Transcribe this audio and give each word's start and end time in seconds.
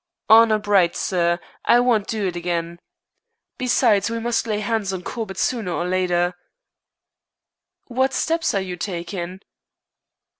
"Honor 0.29 0.57
bright, 0.57 0.95
sir. 0.95 1.39
I 1.63 1.79
won't 1.79 2.07
do 2.07 2.25
it 2.25 2.35
again. 2.35 2.79
Besides, 3.59 4.09
we 4.09 4.17
must 4.17 4.47
lay 4.47 4.59
hands 4.59 4.91
on 4.91 5.03
Corbett 5.03 5.37
sooner 5.37 5.71
or 5.73 5.85
later." 5.87 6.33
"What 7.85 8.11
steps 8.11 8.55
are 8.55 8.59
you 8.61 8.77
taking?" 8.77 9.41